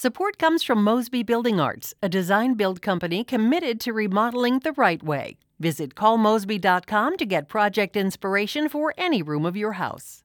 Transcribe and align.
Support 0.00 0.38
comes 0.38 0.62
from 0.62 0.84
Mosby 0.84 1.24
Building 1.24 1.58
Arts, 1.58 1.92
a 2.00 2.08
design 2.08 2.54
build 2.54 2.80
company 2.80 3.24
committed 3.24 3.80
to 3.80 3.92
remodeling 3.92 4.60
the 4.60 4.70
right 4.74 5.02
way. 5.02 5.38
Visit 5.58 5.96
callmosby.com 5.96 7.16
to 7.16 7.26
get 7.26 7.48
project 7.48 7.96
inspiration 7.96 8.68
for 8.68 8.94
any 8.96 9.22
room 9.22 9.44
of 9.44 9.56
your 9.56 9.72
house. 9.72 10.22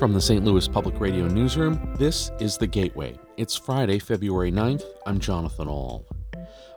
From 0.00 0.12
the 0.14 0.20
St. 0.20 0.44
Louis 0.44 0.66
Public 0.66 0.98
Radio 0.98 1.28
Newsroom, 1.28 1.94
this 1.96 2.32
is 2.40 2.58
The 2.58 2.66
Gateway. 2.66 3.16
It's 3.36 3.54
Friday, 3.54 4.00
February 4.00 4.50
9th. 4.50 4.82
I'm 5.06 5.20
Jonathan 5.20 5.68
Ahl. 5.68 6.04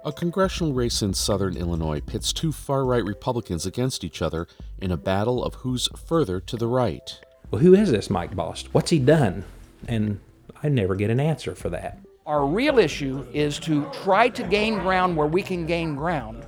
A 0.06 0.12
congressional 0.12 0.74
race 0.74 1.02
in 1.02 1.16
southern 1.16 1.58
Illinois 1.58 2.02
pits 2.02 2.34
two 2.34 2.52
far 2.52 2.86
right 2.86 3.04
Republicans 3.04 3.66
against 3.66 4.04
each 4.04 4.22
other 4.22 4.46
in 4.78 4.92
a 4.92 4.96
battle 4.96 5.44
of 5.44 5.56
who's 5.56 5.90
further 5.98 6.40
to 6.40 6.56
the 6.56 6.68
right. 6.68 7.20
Well, 7.54 7.62
who 7.62 7.76
is 7.76 7.92
this 7.92 8.10
Mike 8.10 8.36
Bost? 8.36 8.74
What's 8.74 8.90
he 8.90 8.98
done? 8.98 9.44
And 9.88 10.20
I 10.64 10.70
never 10.70 10.96
get 10.96 11.12
an 11.12 11.20
answer 11.20 11.54
for 11.54 11.70
that. 11.70 12.00
Our 12.26 12.48
real 12.48 12.80
issue 12.80 13.28
is 13.32 13.60
to 13.60 13.88
try 14.04 14.30
to 14.30 14.42
gain 14.42 14.80
ground 14.80 15.16
where 15.16 15.28
we 15.28 15.44
can 15.44 15.68
gain 15.68 15.94
ground 15.94 16.48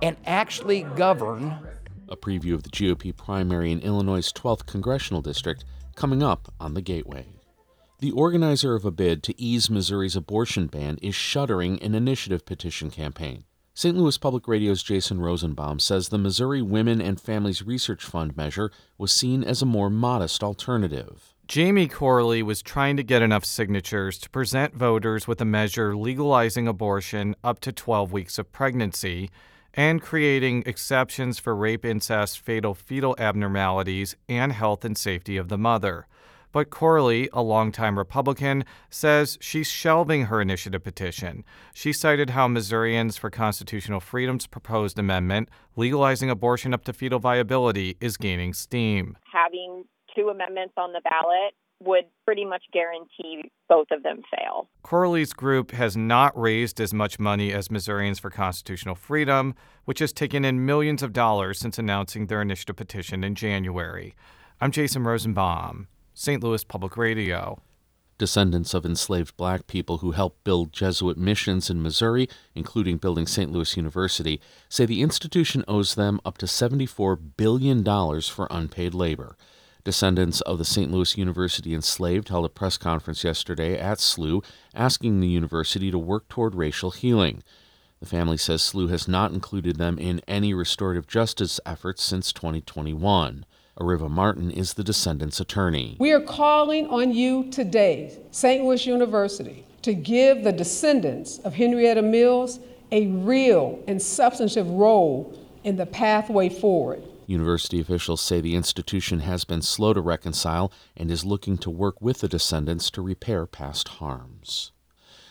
and 0.00 0.16
actually 0.24 0.84
govern. 0.96 1.58
A 2.08 2.16
preview 2.16 2.54
of 2.54 2.62
the 2.62 2.70
GOP 2.70 3.14
primary 3.14 3.70
in 3.70 3.80
Illinois' 3.80 4.32
12th 4.32 4.64
congressional 4.64 5.20
district 5.20 5.66
coming 5.94 6.22
up 6.22 6.50
on 6.58 6.72
the 6.72 6.80
Gateway. 6.80 7.26
The 7.98 8.12
organizer 8.12 8.74
of 8.74 8.86
a 8.86 8.90
bid 8.90 9.22
to 9.24 9.38
ease 9.38 9.68
Missouri's 9.68 10.16
abortion 10.16 10.68
ban 10.68 10.96
is 11.02 11.14
shuttering 11.14 11.82
an 11.82 11.94
initiative 11.94 12.46
petition 12.46 12.90
campaign. 12.90 13.44
St. 13.78 13.94
Louis 13.94 14.16
Public 14.16 14.48
Radio's 14.48 14.82
Jason 14.82 15.20
Rosenbaum 15.20 15.80
says 15.80 16.08
the 16.08 16.16
Missouri 16.16 16.62
Women 16.62 16.98
and 17.02 17.20
Families 17.20 17.62
Research 17.62 18.06
Fund 18.06 18.34
measure 18.34 18.70
was 18.96 19.12
seen 19.12 19.44
as 19.44 19.60
a 19.60 19.66
more 19.66 19.90
modest 19.90 20.42
alternative. 20.42 21.34
Jamie 21.46 21.86
Corley 21.86 22.42
was 22.42 22.62
trying 22.62 22.96
to 22.96 23.02
get 23.02 23.20
enough 23.20 23.44
signatures 23.44 24.16
to 24.20 24.30
present 24.30 24.72
voters 24.72 25.28
with 25.28 25.42
a 25.42 25.44
measure 25.44 25.94
legalizing 25.94 26.66
abortion 26.66 27.36
up 27.44 27.60
to 27.60 27.70
12 27.70 28.12
weeks 28.12 28.38
of 28.38 28.50
pregnancy 28.50 29.28
and 29.74 30.00
creating 30.00 30.62
exceptions 30.64 31.38
for 31.38 31.54
rape, 31.54 31.84
incest, 31.84 32.40
fatal 32.40 32.72
fetal 32.72 33.14
abnormalities, 33.18 34.16
and 34.26 34.52
health 34.52 34.86
and 34.86 34.96
safety 34.96 35.36
of 35.36 35.48
the 35.48 35.58
mother. 35.58 36.06
But 36.56 36.70
Corley, 36.70 37.28
a 37.34 37.42
longtime 37.42 37.98
Republican, 37.98 38.64
says 38.88 39.36
she's 39.42 39.68
shelving 39.68 40.24
her 40.24 40.40
initiative 40.40 40.82
petition. 40.82 41.44
She 41.74 41.92
cited 41.92 42.30
how 42.30 42.48
Missourians 42.48 43.18
for 43.18 43.28
Constitutional 43.28 44.00
Freedom's 44.00 44.46
proposed 44.46 44.98
amendment, 44.98 45.50
legalizing 45.76 46.30
abortion 46.30 46.72
up 46.72 46.82
to 46.86 46.94
fetal 46.94 47.18
viability, 47.18 47.98
is 48.00 48.16
gaining 48.16 48.54
steam. 48.54 49.18
Having 49.30 49.84
two 50.16 50.30
amendments 50.30 50.72
on 50.78 50.94
the 50.94 51.02
ballot 51.02 51.52
would 51.82 52.04
pretty 52.24 52.46
much 52.46 52.62
guarantee 52.72 53.50
both 53.68 53.88
of 53.90 54.02
them 54.02 54.22
fail. 54.34 54.70
Corley's 54.82 55.34
group 55.34 55.72
has 55.72 55.94
not 55.94 56.32
raised 56.40 56.80
as 56.80 56.94
much 56.94 57.18
money 57.18 57.52
as 57.52 57.70
Missourians 57.70 58.18
for 58.18 58.30
Constitutional 58.30 58.94
Freedom, 58.94 59.54
which 59.84 59.98
has 59.98 60.10
taken 60.10 60.42
in 60.42 60.64
millions 60.64 61.02
of 61.02 61.12
dollars 61.12 61.58
since 61.58 61.78
announcing 61.78 62.28
their 62.28 62.40
initiative 62.40 62.76
petition 62.76 63.22
in 63.22 63.34
January. 63.34 64.16
I'm 64.58 64.70
Jason 64.70 65.04
Rosenbaum, 65.04 65.88
St. 66.18 66.42
Louis 66.42 66.64
Public 66.64 66.96
Radio. 66.96 67.60
Descendants 68.16 68.72
of 68.72 68.86
enslaved 68.86 69.36
black 69.36 69.66
people 69.66 69.98
who 69.98 70.12
helped 70.12 70.44
build 70.44 70.72
Jesuit 70.72 71.18
missions 71.18 71.68
in 71.68 71.82
Missouri, 71.82 72.26
including 72.54 72.96
building 72.96 73.26
St. 73.26 73.52
Louis 73.52 73.76
University, 73.76 74.40
say 74.70 74.86
the 74.86 75.02
institution 75.02 75.62
owes 75.68 75.94
them 75.94 76.18
up 76.24 76.38
to 76.38 76.46
$74 76.46 77.18
billion 77.36 77.84
for 78.22 78.48
unpaid 78.50 78.94
labor. 78.94 79.36
Descendants 79.84 80.40
of 80.40 80.56
the 80.56 80.64
St. 80.64 80.90
Louis 80.90 81.18
University 81.18 81.74
enslaved 81.74 82.30
held 82.30 82.46
a 82.46 82.48
press 82.48 82.78
conference 82.78 83.22
yesterday 83.22 83.78
at 83.78 83.98
SLU 83.98 84.42
asking 84.74 85.20
the 85.20 85.28
university 85.28 85.90
to 85.90 85.98
work 85.98 86.30
toward 86.30 86.54
racial 86.54 86.92
healing. 86.92 87.42
The 88.00 88.06
family 88.06 88.38
says 88.38 88.62
SLU 88.62 88.88
has 88.88 89.06
not 89.06 89.32
included 89.32 89.76
them 89.76 89.98
in 89.98 90.22
any 90.26 90.54
restorative 90.54 91.06
justice 91.06 91.60
efforts 91.66 92.02
since 92.02 92.32
2021. 92.32 93.44
Areva 93.78 94.10
Martin 94.10 94.50
is 94.50 94.74
the 94.74 94.84
descendants' 94.84 95.38
attorney. 95.38 95.96
We 95.98 96.12
are 96.12 96.20
calling 96.20 96.86
on 96.86 97.12
you 97.12 97.50
today, 97.50 98.18
St. 98.30 98.64
Louis 98.64 98.86
University, 98.86 99.66
to 99.82 99.92
give 99.92 100.44
the 100.44 100.52
descendants 100.52 101.38
of 101.40 101.54
Henrietta 101.54 102.00
Mills 102.00 102.58
a 102.90 103.06
real 103.08 103.82
and 103.86 104.00
substantive 104.00 104.68
role 104.70 105.38
in 105.62 105.76
the 105.76 105.84
pathway 105.84 106.48
forward. 106.48 107.02
University 107.26 107.78
officials 107.80 108.22
say 108.22 108.40
the 108.40 108.54
institution 108.54 109.20
has 109.20 109.44
been 109.44 109.60
slow 109.60 109.92
to 109.92 110.00
reconcile 110.00 110.72
and 110.96 111.10
is 111.10 111.24
looking 111.24 111.58
to 111.58 111.68
work 111.68 112.00
with 112.00 112.20
the 112.20 112.28
descendants 112.28 112.88
to 112.90 113.02
repair 113.02 113.46
past 113.46 113.88
harms. 113.88 114.72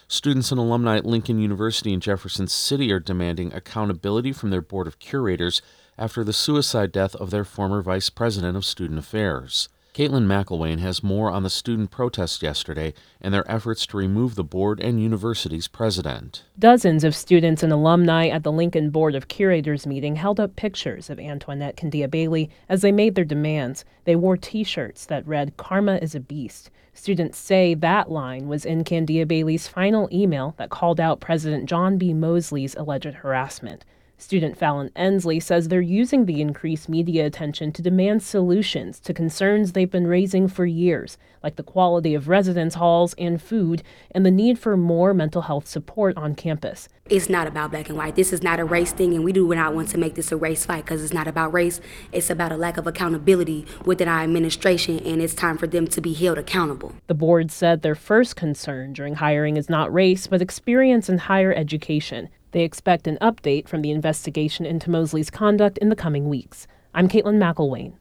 Students 0.07 0.51
and 0.51 0.59
alumni 0.59 0.97
at 0.97 1.05
Lincoln 1.05 1.39
University 1.39 1.91
in 1.91 1.99
Jefferson 1.99 2.47
City 2.47 2.91
are 2.91 2.99
demanding 2.99 3.51
accountability 3.53 4.33
from 4.33 4.51
their 4.51 4.61
board 4.61 4.85
of 4.85 4.99
curators 4.99 5.63
after 5.97 6.23
the 6.23 6.33
suicide 6.33 6.91
death 6.91 7.15
of 7.15 7.31
their 7.31 7.45
former 7.45 7.81
vice 7.81 8.09
president 8.09 8.57
of 8.57 8.65
student 8.65 8.99
affairs. 8.99 9.69
Caitlin 9.95 10.25
McElwain 10.25 10.79
has 10.79 11.01
more 11.01 11.31
on 11.31 11.43
the 11.43 11.49
student 11.49 11.89
protest 11.89 12.43
yesterday 12.43 12.93
and 13.21 13.33
their 13.33 13.49
efforts 13.49 13.85
to 13.85 13.97
remove 13.97 14.35
the 14.35 14.43
board 14.43 14.81
and 14.81 15.01
university's 15.01 15.69
president. 15.69 16.43
Dozens 16.59 17.05
of 17.05 17.15
students 17.15 17.63
and 17.63 17.71
alumni 17.71 18.27
at 18.27 18.43
the 18.43 18.51
Lincoln 18.51 18.89
Board 18.89 19.15
of 19.15 19.29
Curators 19.29 19.87
meeting 19.87 20.17
held 20.17 20.37
up 20.37 20.57
pictures 20.57 21.09
of 21.09 21.17
Antoinette 21.17 21.77
Candia 21.77 22.09
Bailey 22.09 22.49
as 22.67 22.81
they 22.81 22.91
made 22.91 23.15
their 23.15 23.23
demands. 23.23 23.85
They 24.03 24.17
wore 24.17 24.35
t 24.35 24.65
shirts 24.65 25.05
that 25.05 25.25
read, 25.25 25.55
Karma 25.55 25.95
is 26.01 26.13
a 26.13 26.19
beast. 26.19 26.71
Students 26.93 27.37
say 27.37 27.73
that 27.73 28.11
line 28.11 28.49
was 28.49 28.65
in 28.65 28.83
Candia 28.83 29.25
Bailey's 29.25 29.69
final 29.69 30.09
email 30.11 30.55
that 30.57 30.69
called 30.69 30.99
out 30.99 31.21
President 31.21 31.69
John 31.69 31.97
B. 31.97 32.13
Mosley's 32.13 32.75
alleged 32.75 33.13
harassment. 33.13 33.85
Student 34.17 34.57
Fallon 34.57 34.91
Ensley 34.95 35.41
says 35.41 35.67
they're 35.67 35.81
using 35.81 36.25
the 36.25 36.39
increased 36.39 36.87
media 36.87 37.25
attention 37.25 37.73
to 37.73 37.81
demand 37.81 38.23
solutions 38.23 38.99
to 39.01 39.13
concerns 39.13 39.73
they've 39.73 39.91
been 39.91 40.07
raising 40.07 40.47
for 40.47 40.65
years, 40.65 41.17
like 41.43 41.57
the 41.57 41.63
quality 41.63 42.15
of 42.15 42.29
residence 42.29 42.75
halls 42.75 43.13
and 43.17 43.41
food, 43.41 43.83
and 44.11 44.25
the 44.25 44.31
need 44.31 44.57
for 44.57 44.77
more 44.77 45.13
mental 45.13 45.43
health 45.43 45.67
support 45.67 46.15
on 46.15 46.33
campus. 46.33 46.87
It's 47.07 47.29
not 47.29 47.45
about 47.45 47.69
black 47.69 47.89
and 47.89 47.99
white. 47.99 48.15
This 48.15 48.33
is 48.33 48.41
not 48.41 48.59
a 48.59 48.65
race 48.65 48.91
thing, 48.91 49.13
and 49.13 49.23
we 49.23 49.31
do 49.31 49.47
not 49.53 49.75
want 49.75 49.89
to 49.89 49.99
make 49.99 50.15
this 50.15 50.31
a 50.31 50.37
race 50.37 50.65
fight 50.65 50.85
because 50.85 51.03
it's 51.03 51.13
not 51.13 51.27
about 51.27 51.53
race. 51.53 51.79
It's 52.11 52.31
about 52.31 52.51
a 52.51 52.57
lack 52.57 52.77
of 52.77 52.87
accountability 52.87 53.67
within 53.85 54.07
our 54.07 54.23
administration, 54.23 54.97
and 55.01 55.21
it's 55.21 55.35
time 55.35 55.59
for 55.59 55.67
them 55.67 55.85
to 55.85 56.01
be 56.01 56.13
held 56.15 56.39
accountable. 56.39 56.95
The 57.05 57.13
board 57.13 57.51
said 57.51 57.83
their 57.83 57.93
first 57.93 58.35
concern 58.35 58.93
during 58.93 59.13
hiring 59.13 59.55
is 59.55 59.69
not 59.69 59.93
race, 59.93 60.25
but 60.25 60.41
experience 60.41 61.07
in 61.07 61.19
higher 61.19 61.53
education. 61.53 62.27
They 62.53 62.63
expect 62.63 63.05
an 63.05 63.19
update 63.21 63.67
from 63.67 63.83
the 63.83 63.91
investigation 63.91 64.65
into 64.65 64.89
Mosley's 64.89 65.29
conduct 65.29 65.77
in 65.77 65.89
the 65.89 65.95
coming 65.95 66.27
weeks. 66.27 66.65
I'm 66.95 67.07
Caitlin 67.07 67.37
McElwain. 67.37 67.97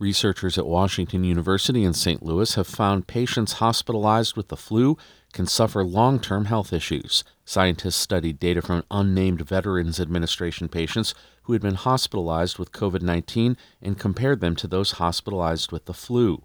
Researchers 0.00 0.58
at 0.58 0.66
Washington 0.66 1.22
University 1.22 1.84
in 1.84 1.92
St. 1.92 2.20
Louis 2.20 2.54
have 2.56 2.66
found 2.66 3.06
patients 3.06 3.52
hospitalized 3.52 4.34
with 4.34 4.48
the 4.48 4.56
flu 4.56 4.96
can 5.32 5.46
suffer 5.46 5.84
long 5.84 6.18
term 6.18 6.46
health 6.46 6.72
issues. 6.72 7.24
Scientists 7.44 7.96
studied 7.96 8.38
data 8.38 8.62
from 8.62 8.84
unnamed 8.90 9.42
Veterans 9.42 10.00
Administration 10.00 10.68
patients 10.68 11.14
who 11.44 11.52
had 11.52 11.62
been 11.62 11.74
hospitalized 11.74 12.58
with 12.58 12.72
COVID 12.72 13.02
19 13.02 13.56
and 13.82 13.98
compared 13.98 14.40
them 14.40 14.56
to 14.56 14.66
those 14.66 14.92
hospitalized 14.92 15.72
with 15.72 15.86
the 15.86 15.94
flu. 15.94 16.44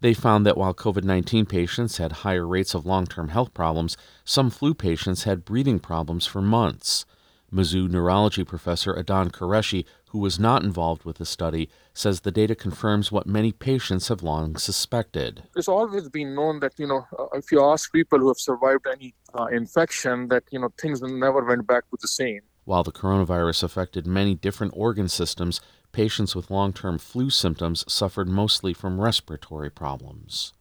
They 0.00 0.14
found 0.14 0.46
that 0.46 0.56
while 0.56 0.74
COVID 0.74 1.04
19 1.04 1.46
patients 1.46 1.98
had 1.98 2.12
higher 2.12 2.46
rates 2.46 2.74
of 2.74 2.86
long 2.86 3.06
term 3.06 3.28
health 3.28 3.52
problems, 3.52 3.96
some 4.24 4.50
flu 4.50 4.74
patients 4.74 5.24
had 5.24 5.44
breathing 5.44 5.80
problems 5.80 6.26
for 6.26 6.40
months. 6.40 7.04
Mizzou 7.52 7.88
neurology 7.90 8.44
professor 8.44 8.94
Adnan 8.94 9.32
Qureshi, 9.32 9.84
who 10.10 10.18
was 10.18 10.38
not 10.38 10.62
involved 10.62 11.04
with 11.04 11.18
the 11.18 11.26
study, 11.26 11.68
says 11.92 12.20
the 12.20 12.30
data 12.30 12.54
confirms 12.54 13.12
what 13.12 13.26
many 13.26 13.52
patients 13.52 14.08
have 14.08 14.22
long 14.22 14.56
suspected. 14.56 15.42
It's 15.56 15.68
always 15.68 16.08
been 16.08 16.34
known 16.34 16.60
that, 16.60 16.72
you 16.78 16.86
know, 16.86 17.06
uh, 17.18 17.26
if 17.34 17.52
you 17.52 17.62
ask 17.64 17.92
people 17.92 18.18
who 18.18 18.28
have 18.28 18.38
survived 18.38 18.86
any 18.90 19.14
uh, 19.38 19.46
infection, 19.46 20.28
that, 20.28 20.44
you 20.50 20.58
know, 20.60 20.70
things 20.80 21.02
never 21.02 21.44
went 21.44 21.66
back 21.66 21.84
to 21.90 21.96
the 22.00 22.08
same. 22.08 22.40
While 22.64 22.82
the 22.82 22.92
coronavirus 22.92 23.62
affected 23.62 24.06
many 24.06 24.34
different 24.34 24.74
organ 24.76 25.08
systems, 25.08 25.60
patients 25.92 26.36
with 26.36 26.50
long 26.50 26.72
term 26.72 26.98
flu 26.98 27.30
symptoms 27.30 27.84
suffered 27.90 28.28
mostly 28.28 28.74
from 28.74 29.00
respiratory 29.00 29.70
problems. 29.70 30.52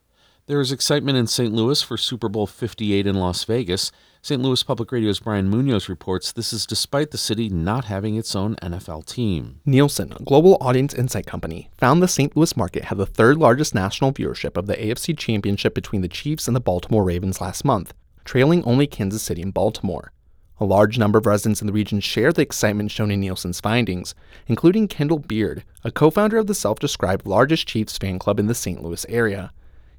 There 0.47 0.61
is 0.61 0.71
excitement 0.71 1.17
in 1.17 1.27
St. 1.27 1.53
Louis 1.53 1.81
for 1.81 1.97
Super 1.97 2.29
Bowl 2.29 2.47
58 2.47 3.05
in 3.05 3.15
Las 3.15 3.43
Vegas. 3.43 3.91
St. 4.21 4.41
Louis 4.41 4.63
Public 4.63 4.89
Radio's 4.93 5.19
Brian 5.19 5.49
Munoz 5.49 5.89
reports 5.89 6.31
this 6.31 6.53
is 6.53 6.65
despite 6.65 7.11
the 7.11 7.17
city 7.17 7.49
not 7.49 7.83
having 7.83 8.15
its 8.15 8.33
own 8.33 8.55
NFL 8.61 9.05
team. 9.07 9.59
Nielsen, 9.65 10.13
a 10.13 10.23
global 10.23 10.57
audience 10.61 10.93
insight 10.93 11.25
company, 11.25 11.69
found 11.77 12.01
the 12.01 12.07
St. 12.07 12.33
Louis 12.33 12.55
market 12.55 12.85
had 12.85 12.97
the 12.97 13.05
third 13.05 13.35
largest 13.35 13.75
national 13.75 14.13
viewership 14.13 14.55
of 14.55 14.67
the 14.67 14.77
AFC 14.77 15.17
Championship 15.17 15.73
between 15.73 15.99
the 15.99 16.07
Chiefs 16.07 16.47
and 16.47 16.55
the 16.55 16.61
Baltimore 16.61 17.03
Ravens 17.03 17.41
last 17.41 17.65
month, 17.65 17.93
trailing 18.23 18.63
only 18.63 18.87
Kansas 18.87 19.23
City 19.23 19.41
and 19.41 19.53
Baltimore. 19.53 20.13
A 20.61 20.65
large 20.65 20.97
number 20.97 21.19
of 21.19 21.25
residents 21.25 21.59
in 21.59 21.67
the 21.67 21.73
region 21.73 21.99
share 21.99 22.31
the 22.31 22.41
excitement 22.41 22.91
shown 22.91 23.11
in 23.11 23.19
Nielsen's 23.19 23.59
findings, 23.59 24.15
including 24.47 24.87
Kendall 24.87 25.19
Beard, 25.19 25.65
a 25.83 25.91
co 25.91 26.09
founder 26.09 26.37
of 26.37 26.47
the 26.47 26.55
self 26.55 26.79
described 26.79 27.27
largest 27.27 27.67
Chiefs 27.67 27.97
fan 27.97 28.17
club 28.17 28.39
in 28.39 28.47
the 28.47 28.55
St. 28.55 28.81
Louis 28.81 29.05
area. 29.09 29.51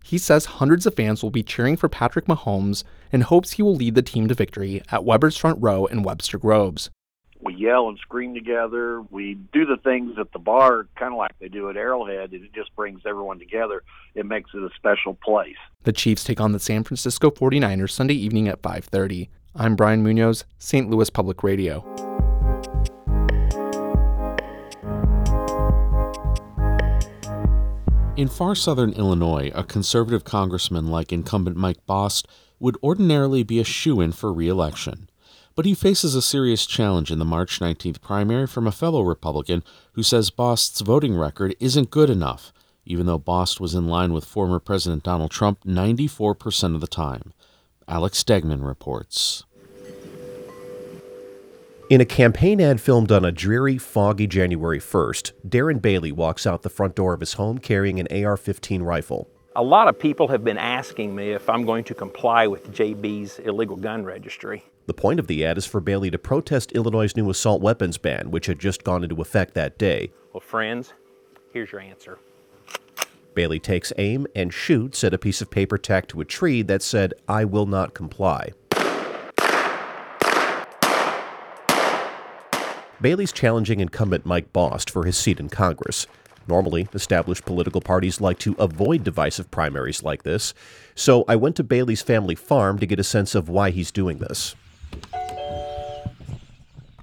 He 0.09 0.17
says 0.17 0.47
hundreds 0.47 0.87
of 0.87 0.95
fans 0.95 1.23
will 1.23 1.31
be 1.31 1.43
cheering 1.43 1.77
for 1.77 1.91
Patrick 1.91 2.25
Mahomes 2.25 2.83
and 3.13 3.25
hopes 3.25 3.53
he 3.53 3.63
will 3.63 3.77
lead 3.77 3.95
the 3.95 4.01
team 4.01 4.27
to 4.29 4.35
victory 4.35 4.81
at 4.91 5.05
Weber's 5.05 5.37
Front 5.37 5.59
Row 5.61 5.85
in 5.85 6.03
Webster 6.03 6.39
Groves. 6.39 6.89
We 7.43 7.55
yell 7.55 7.91
and 7.91 7.99
scream 7.99 8.33
together. 8.33 9.03
We 9.11 9.35
do 9.53 9.67
the 9.67 9.77
things 9.77 10.17
at 10.19 10.33
the 10.33 10.39
bar, 10.39 10.87
kind 10.97 11.13
of 11.13 11.19
like 11.19 11.39
they 11.41 11.49
do 11.49 11.69
at 11.69 11.77
Arrowhead, 11.77 12.33
and 12.33 12.43
it 12.43 12.55
just 12.55 12.75
brings 12.75 13.03
everyone 13.07 13.39
together. 13.39 13.83
It 14.15 14.25
makes 14.25 14.49
it 14.55 14.63
a 14.63 14.71
special 14.77 15.13
place. 15.13 15.59
The 15.83 15.93
Chiefs 15.93 16.25
take 16.25 16.41
on 16.41 16.53
the 16.53 16.59
San 16.59 16.85
Francisco 16.85 17.31
49ers 17.31 17.91
Sunday 17.91 18.15
evening 18.15 18.49
at 18.49 18.63
5:30. 18.63 19.29
I'm 19.55 19.77
Brian 19.77 20.03
Munoz, 20.03 20.47
St. 20.59 20.89
Louis 20.89 21.11
Public 21.11 21.43
Radio. 21.43 21.85
In 28.19 28.27
far 28.27 28.57
southern 28.57 28.95
Illinois, 28.95 29.53
a 29.55 29.63
conservative 29.63 30.25
congressman 30.25 30.89
like 30.89 31.13
incumbent 31.13 31.57
Mike 31.57 31.87
Bost 31.87 32.27
would 32.59 32.77
ordinarily 32.83 33.45
be 33.45 33.61
a 33.61 33.65
shoe 33.65 34.01
in 34.01 34.11
for 34.11 34.33
re 34.33 34.49
election. 34.49 35.09
But 35.55 35.67
he 35.67 35.73
faces 35.73 36.17
a 36.17 36.21
serious 36.21 36.67
challenge 36.67 37.13
in 37.13 37.21
the 37.21 37.25
March 37.25 37.61
19th 37.61 38.01
primary 38.01 38.49
from 38.49 38.67
a 38.67 38.73
fellow 38.73 39.03
Republican 39.03 39.63
who 39.93 40.03
says 40.03 40.31
Bost's 40.31 40.81
voting 40.81 41.15
record 41.15 41.55
isn't 41.61 41.93
good 41.93 42.11
enough, 42.11 42.53
even 42.85 43.07
though 43.07 43.21
Bost 43.21 43.61
was 43.61 43.77
in 43.77 43.87
line 43.87 44.13
with 44.13 44.25
former 44.25 44.59
President 44.59 45.05
Donald 45.05 45.31
Trump 45.31 45.63
94% 45.63 46.75
of 46.75 46.81
the 46.81 46.89
time. 46.89 47.33
Alex 47.87 48.25
Degman 48.25 48.67
reports. 48.67 49.45
In 51.91 52.03
a 52.03 52.05
campaign 52.05 52.61
ad 52.61 52.83
filmed 52.83 53.11
on 53.11 53.25
a 53.25 53.33
dreary, 53.33 53.79
foggy 53.79 54.27
January 54.27 54.79
1st, 54.79 55.33
Darren 55.49 55.81
Bailey 55.81 56.13
walks 56.13 56.47
out 56.47 56.61
the 56.61 56.69
front 56.69 56.95
door 56.95 57.15
of 57.15 57.21
his 57.21 57.33
home 57.33 57.57
carrying 57.57 57.99
an 57.99 58.25
AR 58.25 58.37
15 58.37 58.83
rifle. 58.83 59.31
A 59.57 59.63
lot 59.63 59.89
of 59.89 59.99
people 59.99 60.29
have 60.29 60.45
been 60.45 60.59
asking 60.59 61.15
me 61.15 61.31
if 61.31 61.49
I'm 61.49 61.65
going 61.65 61.85
to 61.85 61.95
comply 61.95 62.47
with 62.47 62.71
JB's 62.75 63.39
illegal 63.39 63.75
gun 63.75 64.05
registry. 64.05 64.67
The 64.85 64.93
point 64.93 65.19
of 65.19 65.29
the 65.29 65.47
ad 65.47 65.57
is 65.57 65.65
for 65.65 65.81
Bailey 65.81 66.11
to 66.11 66.19
protest 66.19 66.73
Illinois' 66.73 67.17
new 67.17 67.31
assault 67.31 67.63
weapons 67.63 67.97
ban, 67.97 68.31
which 68.31 68.45
had 68.45 68.59
just 68.59 68.85
gone 68.85 69.03
into 69.03 69.23
effect 69.23 69.55
that 69.55 69.79
day. 69.79 70.13
Well, 70.35 70.43
friends, 70.43 70.93
here's 71.55 71.73
your 71.73 71.81
answer. 71.81 72.19
Bailey 73.33 73.61
takes 73.61 73.95
aim 73.97 74.27
and 74.35 74.53
shoots 74.53 75.05
at 75.05 75.15
a 75.15 75.19
piece 75.19 75.41
of 75.41 75.51
paper 75.51 75.79
tacked 75.79 76.11
to 76.11 76.21
a 76.21 76.27
tree 76.27 76.61
that 76.61 76.83
said, 76.83 77.15
I 77.27 77.47
will 77.47 77.67
not 77.67 77.95
comply. 77.95 78.51
Bailey's 83.01 83.33
challenging 83.33 83.79
incumbent 83.79 84.27
Mike 84.27 84.53
Bost 84.53 84.91
for 84.91 85.05
his 85.05 85.17
seat 85.17 85.39
in 85.39 85.49
Congress. 85.49 86.07
Normally, 86.49 86.89
established 86.95 87.45
political 87.45 87.81
parties 87.81 88.21
like 88.21 88.39
to 88.41 88.57
avoid 88.59 89.05
divisive 89.05 89.51
primaries 89.51 90.03
like 90.03 90.25
this, 90.25 90.55
so 90.95 91.25
I 91.29 91.37
went 91.37 91.57
to 91.57 91.63
Bailey's 91.63 92.03
family 92.03 92.35
farm 92.35 92.79
to 92.79 92.87
get 92.87 92.99
a 92.99 93.05
sense 93.05 93.35
of 93.35 93.49
why 93.49 93.71
he's 93.71 93.93
doing 93.93 94.19
this. 94.19 94.57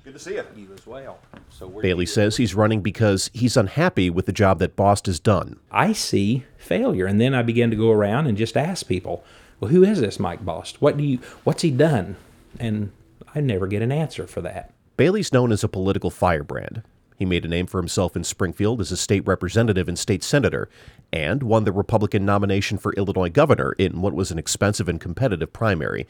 Good 0.04 0.14
to 0.14 0.20
see 0.20 0.36
you. 0.36 0.44
You 0.56 0.68
as 0.74 0.86
well. 0.86 1.20
So 1.50 1.70
Bailey 1.70 2.06
says 2.06 2.36
he's 2.36 2.56
running 2.56 2.82
because 2.82 3.30
he's 3.34 3.56
unhappy 3.56 4.10
with 4.10 4.26
the 4.26 4.34
job 4.34 4.60
that 4.60 4.76
Bost 4.76 5.06
has 5.06 5.20
done. 5.20 5.60
I 5.72 5.94
see 5.94 6.44
failure, 6.58 7.06
and 7.06 7.22
then 7.22 7.34
I 7.34 7.42
begin 7.44 7.70
to 7.70 7.78
go 7.78 7.92
around 7.92 8.28
and 8.28 8.38
just 8.38 8.58
ask 8.58 8.88
people, 8.88 9.24
"Well, 9.62 9.72
who 9.72 9.84
is 9.84 10.02
this 10.02 10.20
Mike 10.20 10.44
Bost? 10.44 10.82
What 10.82 10.98
do 10.98 11.04
you? 11.04 11.20
What's 11.46 11.62
he 11.62 11.72
done?" 11.72 12.18
And 12.60 12.92
I 13.34 13.40
never 13.40 13.68
get 13.68 13.82
an 13.82 13.92
answer 13.92 14.28
for 14.28 14.42
that. 14.42 14.72
Bailey's 14.98 15.34
known 15.34 15.52
as 15.52 15.64
a 15.64 15.68
political 15.68 16.10
firebrand. 16.10 16.84
He 17.18 17.26
made 17.26 17.46
a 17.46 17.50
name 17.50 17.66
for 17.66 17.80
himself 17.80 18.16
in 18.16 18.24
Springfield 18.24 18.82
as 18.82 18.92
a 18.92 18.98
state 18.98 19.26
representative 19.26 19.88
and 19.88 19.98
state 19.98 20.24
senator, 20.24 20.70
and 21.12 21.44
won 21.44 21.64
the 21.64 21.72
Republican 21.72 22.26
nomination 22.26 22.78
for 22.78 22.94
Illinois 22.94 23.30
governor 23.30 23.74
in 23.74 24.02
what 24.02 24.14
was 24.14 24.32
an 24.32 24.40
expensive 24.40 24.90
and 24.90 25.00
competitive 25.00 25.52
primary. 25.54 26.08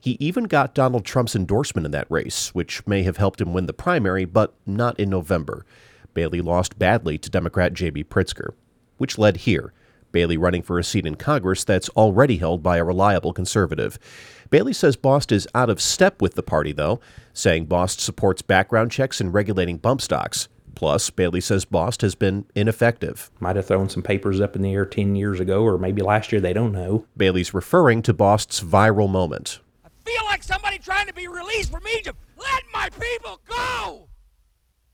He 0.00 0.16
even 0.20 0.44
got 0.44 0.74
Donald 0.74 1.04
Trump's 1.04 1.34
endorsement 1.34 1.86
in 1.86 1.92
that 1.92 2.10
race, 2.10 2.54
which 2.54 2.86
may 2.86 3.04
have 3.04 3.16
helped 3.16 3.40
him 3.40 3.52
win 3.52 3.66
the 3.66 3.72
primary, 3.72 4.24
but 4.24 4.54
not 4.66 4.98
in 4.98 5.10
November. 5.10 5.64
Bailey 6.12 6.40
lost 6.40 6.78
badly 6.78 7.18
to 7.18 7.30
Democrat 7.30 7.72
J.B. 7.72 8.04
Pritzker, 8.04 8.50
which 8.98 9.18
led 9.18 9.38
here. 9.38 9.72
Bailey 10.14 10.36
running 10.36 10.62
for 10.62 10.78
a 10.78 10.84
seat 10.84 11.06
in 11.06 11.16
Congress 11.16 11.64
that's 11.64 11.88
already 11.90 12.38
held 12.38 12.62
by 12.62 12.76
a 12.76 12.84
reliable 12.84 13.32
conservative. 13.32 13.98
Bailey 14.48 14.72
says 14.72 14.94
Bost 14.96 15.32
is 15.32 15.48
out 15.56 15.68
of 15.68 15.80
step 15.80 16.22
with 16.22 16.36
the 16.36 16.42
party, 16.42 16.70
though, 16.70 17.00
saying 17.32 17.66
Bost 17.66 18.00
supports 18.00 18.40
background 18.40 18.92
checks 18.92 19.20
and 19.20 19.34
regulating 19.34 19.76
bump 19.76 20.00
stocks. 20.00 20.48
Plus, 20.76 21.10
Bailey 21.10 21.40
says 21.40 21.64
Bost 21.64 22.00
has 22.02 22.14
been 22.14 22.46
ineffective. 22.54 23.30
Might 23.40 23.56
have 23.56 23.66
thrown 23.66 23.88
some 23.88 24.04
papers 24.04 24.40
up 24.40 24.54
in 24.54 24.62
the 24.62 24.72
air 24.72 24.86
10 24.86 25.16
years 25.16 25.40
ago, 25.40 25.64
or 25.64 25.78
maybe 25.78 26.00
last 26.00 26.30
year, 26.30 26.40
they 26.40 26.52
don't 26.52 26.72
know. 26.72 27.06
Bailey's 27.16 27.52
referring 27.52 28.00
to 28.02 28.14
Bost's 28.14 28.60
viral 28.60 29.10
moment. 29.10 29.58
I 29.84 29.88
feel 30.04 30.24
like 30.26 30.44
somebody 30.44 30.78
trying 30.78 31.08
to 31.08 31.14
be 31.14 31.26
released 31.26 31.72
from 31.72 31.82
Egypt. 31.96 32.18
Let 32.38 32.62
my 32.72 32.88
people 32.90 33.40
go! 33.48 33.54
My 33.56 33.64
God, 33.64 34.08
they 34.54 34.93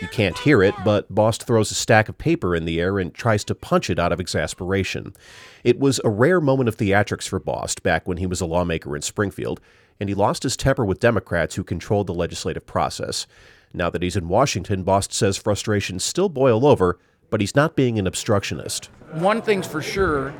You 0.00 0.08
can't 0.08 0.38
hear 0.38 0.62
it, 0.62 0.74
but 0.84 1.08
Bost 1.14 1.44
throws 1.44 1.70
a 1.70 1.74
stack 1.74 2.08
of 2.08 2.18
paper 2.18 2.56
in 2.56 2.64
the 2.64 2.80
air 2.80 2.98
and 2.98 3.14
tries 3.14 3.44
to 3.44 3.54
punch 3.54 3.88
it 3.88 3.98
out 3.98 4.12
of 4.12 4.18
exasperation. 4.18 5.14
It 5.62 5.78
was 5.78 6.00
a 6.04 6.10
rare 6.10 6.40
moment 6.40 6.68
of 6.68 6.76
theatrics 6.76 7.28
for 7.28 7.38
Bost 7.38 7.82
back 7.82 8.08
when 8.08 8.16
he 8.16 8.26
was 8.26 8.40
a 8.40 8.46
lawmaker 8.46 8.96
in 8.96 9.02
Springfield, 9.02 9.60
and 10.00 10.08
he 10.08 10.14
lost 10.14 10.42
his 10.42 10.56
temper 10.56 10.84
with 10.84 10.98
Democrats 10.98 11.54
who 11.54 11.62
controlled 11.62 12.08
the 12.08 12.14
legislative 12.14 12.66
process. 12.66 13.26
Now 13.72 13.90
that 13.90 14.02
he's 14.02 14.16
in 14.16 14.28
Washington, 14.28 14.82
Bost 14.82 15.12
says 15.12 15.36
frustrations 15.36 16.04
still 16.04 16.28
boil 16.28 16.66
over, 16.66 16.98
but 17.30 17.40
he's 17.40 17.54
not 17.54 17.76
being 17.76 17.98
an 17.98 18.06
obstructionist. 18.06 18.86
One 19.12 19.40
thing's 19.40 19.66
for 19.66 19.80
sure 19.80 20.30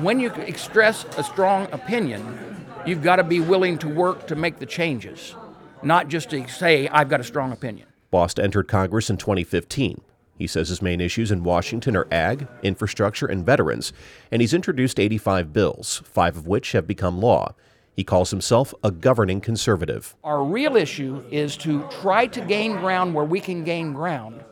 when 0.00 0.18
you 0.18 0.32
express 0.32 1.04
a 1.16 1.22
strong 1.22 1.68
opinion, 1.70 2.66
you've 2.84 3.02
got 3.02 3.16
to 3.16 3.24
be 3.24 3.38
willing 3.38 3.78
to 3.78 3.88
work 3.88 4.26
to 4.26 4.34
make 4.34 4.58
the 4.58 4.66
changes, 4.66 5.36
not 5.84 6.08
just 6.08 6.30
to 6.30 6.46
say, 6.48 6.88
I've 6.88 7.08
got 7.08 7.20
a 7.20 7.24
strong 7.24 7.52
opinion. 7.52 7.88
Bost 8.10 8.38
entered 8.38 8.68
Congress 8.68 9.10
in 9.10 9.16
2015. 9.16 10.00
He 10.36 10.46
says 10.46 10.68
his 10.68 10.82
main 10.82 11.00
issues 11.00 11.30
in 11.30 11.44
Washington 11.44 11.96
are 11.96 12.08
ag, 12.10 12.48
infrastructure, 12.62 13.26
and 13.26 13.46
veterans, 13.46 13.92
and 14.30 14.40
he's 14.42 14.54
introduced 14.54 14.98
85 14.98 15.52
bills, 15.52 16.02
five 16.04 16.36
of 16.36 16.46
which 16.46 16.72
have 16.72 16.86
become 16.86 17.20
law. 17.20 17.54
He 17.94 18.02
calls 18.02 18.30
himself 18.30 18.74
a 18.82 18.90
governing 18.90 19.40
conservative. 19.40 20.16
Our 20.24 20.42
real 20.42 20.76
issue 20.76 21.22
is 21.30 21.56
to 21.58 21.88
try 22.00 22.26
to 22.26 22.40
gain 22.40 22.72
ground 22.78 23.14
where 23.14 23.24
we 23.24 23.40
can 23.40 23.62
gain 23.62 23.92
ground 23.92 24.42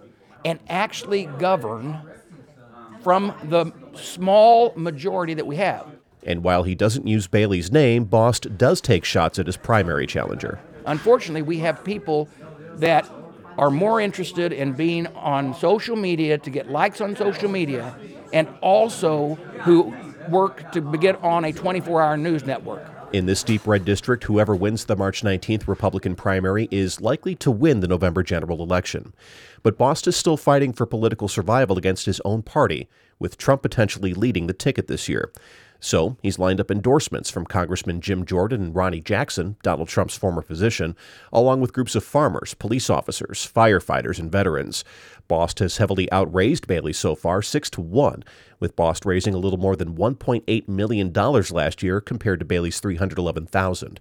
and 0.45 0.61
actually 0.69 1.27
govern 1.39 2.01
from 3.03 3.35
the 3.45 3.73
small 3.95 4.73
majority 4.77 5.35
that 5.35 5.47
we 5.47 5.57
have. 5.57 5.87
And 6.25 6.45
while 6.45 6.63
he 6.63 6.77
doesn't 6.77 7.09
use 7.09 7.27
Bailey's 7.27 7.73
name, 7.73 8.05
Bost 8.05 8.57
does 8.57 8.81
take 8.81 9.05
shots 9.05 9.41
at 9.41 9.47
his 9.47 9.57
primary 9.57 10.07
challenger. 10.07 10.61
Unfortunately, 10.87 11.43
we 11.43 11.59
have 11.59 11.85
people 11.85 12.29
that 12.77 13.09
are 13.59 13.71
more 13.71 14.01
interested 14.01 14.53
in 14.53 14.73
being 14.73 15.07
on 15.09 15.55
social 15.55 15.97
media 15.97 16.39
to 16.39 16.51
get 16.51 16.71
likes 16.71 17.01
on 17.01 17.15
social 17.17 17.51
media 17.51 17.95
and 18.33 18.49
also 18.61 19.35
who 19.63 19.95
work 20.29 20.73
to 20.73 20.81
get 20.99 21.23
on 21.23 21.45
a 21.45 21.53
24 21.53 22.03
hour 22.03 22.17
news 22.17 22.45
network. 22.45 22.89
In 23.13 23.27
this 23.27 23.43
deep 23.43 23.67
red 23.67 23.85
district, 23.85 24.25
whoever 24.25 24.57
wins 24.57 24.87
the 24.87 24.97
March 24.97 25.23
19th 25.23 25.69
Republican 25.69 26.15
primary 26.15 26.67
is 26.71 27.03
likely 27.03 27.35
to 27.37 27.51
win 27.51 27.81
the 27.81 27.89
November 27.89 28.23
general 28.23 28.63
election. 28.63 29.13
But 29.63 29.77
Bost 29.77 30.07
is 30.07 30.17
still 30.17 30.39
fighting 30.39 30.73
for 30.73 30.87
political 30.87 31.29
survival 31.29 31.77
against 31.77 32.07
his 32.07 32.23
own 32.25 32.43
party, 32.43 32.89
with 33.19 33.37
Trump 33.37 33.61
potentially 33.61 34.15
leading 34.15 34.47
the 34.47 34.55
ticket 34.55 34.87
this 34.87 35.11
year. 35.11 35.31
So 35.85 36.17
he's 36.23 36.39
lined 36.39 36.61
up 36.61 36.71
endorsements 36.71 37.29
from 37.29 37.45
Congressman 37.45 38.01
Jim 38.01 38.25
Jordan 38.25 38.63
and 38.63 38.75
Ronny 38.75 39.01
Jackson, 39.01 39.57
Donald 39.65 39.89
Trump's 39.89 40.17
former 40.17 40.41
physician, 40.41 40.95
along 41.33 41.61
with 41.61 41.73
groups 41.73 41.97
of 41.97 42.05
farmers, 42.05 42.55
police 42.55 42.89
officers, 42.89 43.51
firefighters, 43.53 44.21
and 44.21 44.31
veterans. 44.31 44.85
Bost 45.27 45.59
has 45.59 45.79
heavily 45.79 46.11
outraised 46.13 46.69
Bailey 46.69 46.93
so 46.93 47.17
far, 47.17 47.43
6 47.43 47.69
to 47.71 47.81
1, 47.81 48.23
with 48.61 48.77
Bost 48.77 49.05
raising 49.05 49.35
a 49.35 49.39
little 49.39 49.59
more 49.59 49.75
than 49.75 49.97
$1.8 49.97 50.69
million 50.69 51.13
last 51.13 51.83
year 51.83 52.01
compared 52.01 52.39
to 52.39 52.47
Bailey's 52.47 52.79
311,000. 52.79 53.99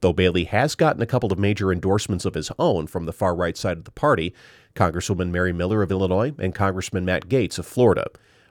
Though 0.00 0.12
Bailey 0.12 0.44
has 0.44 0.74
gotten 0.74 1.00
a 1.00 1.06
couple 1.06 1.32
of 1.32 1.38
major 1.38 1.70
endorsements 1.70 2.24
of 2.24 2.34
his 2.34 2.50
own 2.58 2.88
from 2.88 3.06
the 3.06 3.12
far 3.12 3.36
right 3.36 3.56
side 3.56 3.78
of 3.78 3.84
the 3.84 3.92
party, 3.92 4.34
Congresswoman 4.74 5.30
Mary 5.30 5.52
Miller 5.52 5.80
of 5.80 5.92
Illinois 5.92 6.32
and 6.40 6.56
Congressman 6.56 7.04
Matt 7.04 7.28
Gaetz 7.28 7.56
of 7.56 7.66
Florida. 7.66 8.06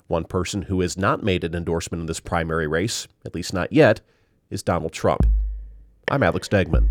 One 0.10 0.24
person 0.24 0.64
who 0.64 0.82
has 0.82 0.98
not 0.98 1.22
made 1.22 1.44
an 1.44 1.54
endorsement 1.54 2.02
in 2.02 2.08
this 2.08 2.20
primary 2.20 2.66
race, 2.66 3.08
at 3.28 3.36
least 3.36 3.54
not 3.54 3.72
yet, 3.72 4.02
is 4.50 4.64
Donald 4.64 4.92
Trump. 4.92 5.24
I'm 6.10 6.24
Alex 6.24 6.48
Degman. 6.48 6.90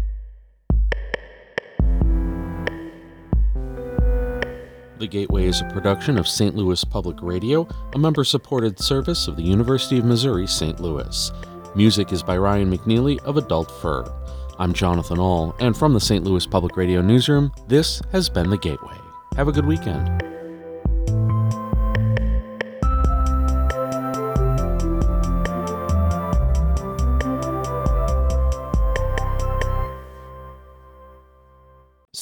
The 4.99 5.09
Gateway 5.09 5.47
is 5.47 5.61
a 5.61 5.69
production 5.73 6.17
of 6.17 6.29
St. 6.29 6.55
Louis 6.55 6.85
Public 6.85 7.21
Radio, 7.21 7.67
a 7.93 7.99
member 7.99 8.23
supported 8.23 8.79
service 8.79 9.27
of 9.27 9.35
the 9.35 9.43
University 9.43 9.99
of 9.99 10.05
Missouri 10.05 10.47
St. 10.47 10.79
Louis. 10.79 11.33
Music 11.75 12.13
is 12.13 12.23
by 12.23 12.39
Ryan 12.39 12.71
McNeely 12.71 13.21
of 13.25 13.37
Adult 13.37 13.73
Fur. 13.83 14.05
I'm 14.61 14.73
Jonathan 14.73 15.19
Ahl, 15.19 15.57
and 15.59 15.77
from 15.77 15.93
the 15.93 16.01
St. 16.01 16.23
Louis 16.23 16.47
Public 16.47 16.77
Radio 16.77 17.03
Newsroom, 17.03 17.51
this 17.67 18.01
has 18.13 18.29
been 18.29 18.49
The 18.49 18.59
Gateway. 18.59 18.97
Have 19.35 19.49
a 19.49 19.53
good 19.53 19.67
weekend. 19.67 20.38